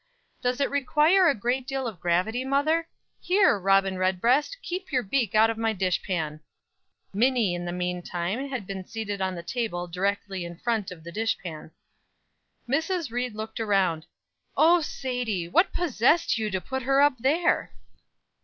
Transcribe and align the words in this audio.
Does 0.41 0.59
it 0.59 0.71
require 0.71 1.27
a 1.27 1.35
great 1.35 1.67
deal 1.67 1.85
of 1.85 1.99
gravity, 1.99 2.43
mother? 2.43 2.87
Here, 3.19 3.59
Robin 3.59 3.99
Redbreast, 3.99 4.57
keep 4.63 4.91
your 4.91 5.03
beak 5.03 5.35
out 5.35 5.51
of 5.51 5.59
my 5.59 5.73
dish 5.73 6.01
pan." 6.01 6.39
Minnie, 7.13 7.53
in 7.53 7.65
the 7.65 7.71
mean 7.71 8.01
time, 8.01 8.49
had 8.49 8.65
been 8.65 8.83
seated 8.83 9.21
on 9.21 9.35
the 9.35 9.43
table, 9.43 9.85
directly 9.85 10.43
in 10.43 10.57
front 10.57 10.89
of 10.89 11.03
the 11.03 11.11
dish 11.11 11.37
pan. 11.37 11.69
Mrs. 12.67 13.11
Ried 13.11 13.35
looked 13.35 13.59
around. 13.59 14.07
"O 14.57 14.81
Sadie! 14.81 15.47
what 15.47 15.71
possessed 15.71 16.35
you 16.35 16.49
to 16.49 16.59
put 16.59 16.81
her 16.81 16.99
up 17.03 17.19
there?" 17.19 17.71